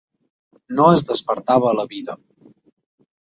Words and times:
No 0.77 0.87
es 0.93 1.03
despertava 1.11 1.69
a 1.71 1.75
la 1.81 1.85
vida. 1.91 2.17